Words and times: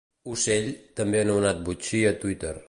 Ocell, 0.35 0.69
també 1.01 1.21
anomenat 1.25 1.63
botxí, 1.69 2.03
al 2.13 2.19
Twitter. 2.25 2.57